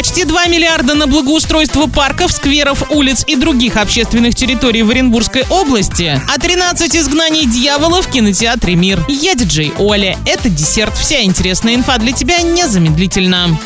[0.00, 6.18] Почти 2 миллиарда на благоустройство парков, скверов, улиц и других общественных территорий в Оренбургской области,
[6.26, 9.04] а 13 изгнаний дьявола в кинотеатре «Мир».
[9.08, 10.16] Я диджей Оля.
[10.24, 10.96] Это десерт.
[10.96, 13.58] Вся интересная инфа для тебя незамедлительно.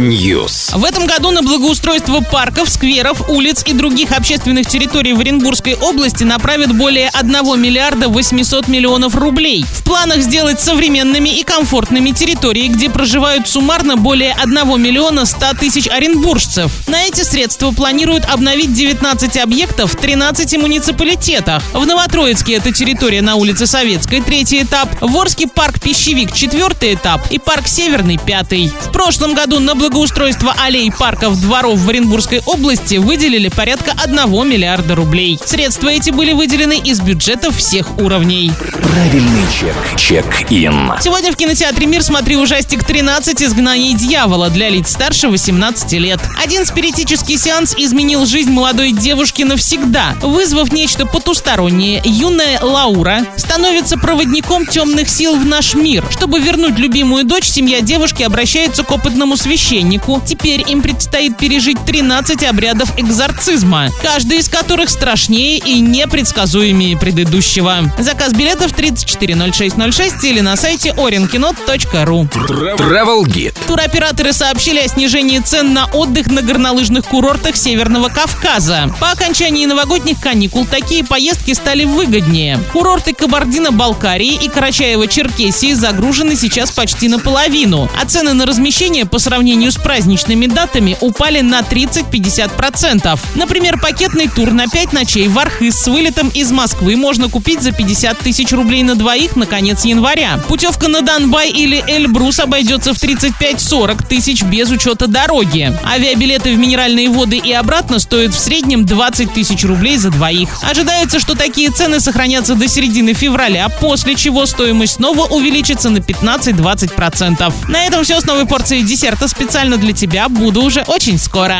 [0.00, 0.76] News.
[0.76, 6.24] В этом году на благоустройство парков, скверов, улиц и других общественных территорий в Оренбургской области
[6.24, 7.30] направят более 1
[7.62, 9.64] миллиарда 800 миллионов рублей.
[9.70, 15.88] В планах сделать современными и комфортными территории, где проживают суммарно более 1 миллиона 100 тысяч
[15.88, 16.72] оренбуржцев.
[16.88, 21.62] На эти средства планируют обновить 19 объектов в 13 муниципалитетах.
[21.72, 27.30] В Новотроицке это территория на улице Советской, третий этап, в Орске парк Пищевик, четвертый этап
[27.30, 28.72] и парк Северный, пятый.
[28.86, 34.16] В прошлом году на благоустройство аллей, парков, дворов в Оренбургской области выделили порядка 1
[34.48, 35.38] миллиарда рублей.
[35.44, 38.52] Средства эти были выделены из бюджетов всех уровней.
[38.82, 39.74] Правильный чек.
[39.96, 40.92] Чек-ин.
[41.00, 44.13] Сегодня в кинотеатре «Мир» смотри ужастик «13 изгнаний дьявола»
[44.50, 46.20] для лиц старше 18 лет.
[46.40, 52.00] Один спиритический сеанс изменил жизнь молодой девушки навсегда, вызвав нечто потустороннее.
[52.04, 56.04] Юная Лаура становится проводником темных сил в наш мир.
[56.10, 60.22] Чтобы вернуть любимую дочь, семья девушки обращается к опытному священнику.
[60.24, 67.92] Теперь им предстоит пережить 13 обрядов экзорцизма, каждый из которых страшнее и непредсказуемее предыдущего.
[67.98, 72.30] Заказ билетов 340606 или на сайте orinkino.ru.
[72.30, 73.54] Travel Guide.
[73.94, 78.92] Туроператоры сообщили о снижении цен на отдых на горнолыжных курортах Северного Кавказа.
[78.98, 82.58] По окончании новогодних каникул такие поездки стали выгоднее.
[82.72, 89.76] Курорты Кабардино-Балкарии и Карачаево-Черкесии загружены сейчас почти наполовину, а цены на размещение по сравнению с
[89.76, 93.16] праздничными датами упали на 30-50%.
[93.36, 97.70] Например, пакетный тур на 5 ночей в Архыз с вылетом из Москвы можно купить за
[97.70, 100.40] 50 тысяч рублей на двоих на конец января.
[100.48, 105.72] Путевка на Донбай или Эльбрус обойдется в 35-40 тысяч без учета дороги.
[105.84, 110.48] Авиабилеты в минеральные воды и обратно стоят в среднем 20 тысяч рублей за двоих.
[110.62, 117.52] Ожидается, что такие цены сохранятся до середины февраля, после чего стоимость снова увеличится на 15-20%.
[117.68, 120.28] На этом все с новой порцией десерта специально для тебя.
[120.28, 121.58] Буду уже очень скоро.